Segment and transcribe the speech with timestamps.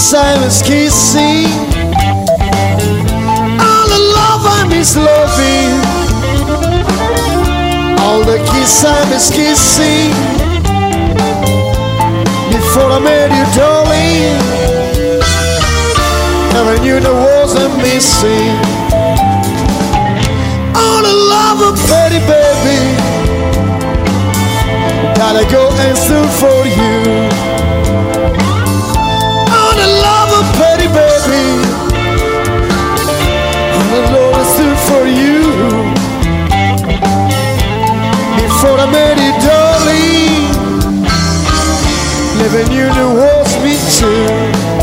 [0.00, 1.46] miss kissing.
[3.60, 5.72] All the love I miss loving.
[8.00, 10.10] All the kiss I miss kissing.
[12.50, 14.38] Before I met you, darling,
[16.54, 18.56] never knew there was a missing.
[20.80, 22.80] All the love of pretty baby.
[25.14, 27.69] Gotta go and still for you.
[29.80, 31.46] The love a pretty baby.
[33.74, 35.40] All the love is still for you.
[38.36, 40.52] Before I met you, darling,
[42.36, 44.79] never knew there was me too.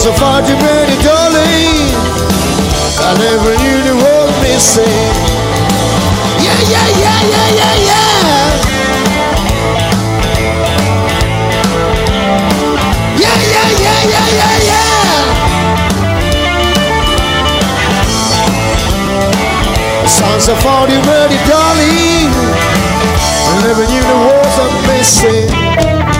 [0.00, 1.92] So far too many, darling.
[3.04, 4.88] I never knew the world missing.
[6.40, 8.08] Yeah, yeah, yeah, yeah, yeah, yeah.
[13.20, 15.28] Yeah, yeah, yeah, yeah, yeah, yeah.
[20.06, 22.32] Sounds of all you ready, darling.
[23.52, 26.19] I never knew the words I'm missing.